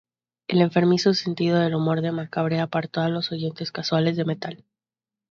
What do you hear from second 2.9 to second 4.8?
a los oyentes casuales de metal.